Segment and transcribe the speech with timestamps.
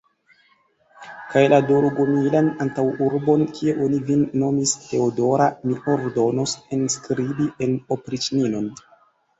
[1.33, 8.73] Kaj la Dorogomilan antaŭurbon, kie oni vin nomis Teodora, mi ordonos enskribi en opriĉninon!